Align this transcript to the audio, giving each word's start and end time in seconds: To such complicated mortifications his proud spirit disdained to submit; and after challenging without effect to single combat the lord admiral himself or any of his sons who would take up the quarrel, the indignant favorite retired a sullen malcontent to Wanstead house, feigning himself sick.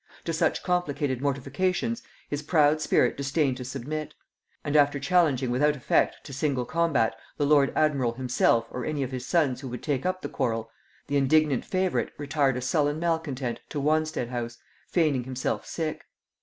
To 0.23 0.33
such 0.33 0.63
complicated 0.63 1.21
mortifications 1.21 2.01
his 2.27 2.41
proud 2.41 2.81
spirit 2.81 3.15
disdained 3.15 3.57
to 3.57 3.63
submit; 3.63 4.15
and 4.63 4.75
after 4.75 4.99
challenging 4.99 5.51
without 5.51 5.75
effect 5.75 6.23
to 6.25 6.33
single 6.33 6.65
combat 6.65 7.13
the 7.37 7.45
lord 7.45 7.71
admiral 7.75 8.13
himself 8.13 8.65
or 8.71 8.83
any 8.83 9.03
of 9.03 9.11
his 9.11 9.27
sons 9.27 9.61
who 9.61 9.67
would 9.67 9.83
take 9.83 10.03
up 10.03 10.23
the 10.23 10.27
quarrel, 10.27 10.71
the 11.05 11.17
indignant 11.17 11.63
favorite 11.65 12.13
retired 12.17 12.57
a 12.57 12.61
sullen 12.61 12.97
malcontent 12.99 13.59
to 13.69 13.79
Wanstead 13.79 14.29
house, 14.29 14.57
feigning 14.87 15.25
himself 15.25 15.67
sick. 15.67 16.03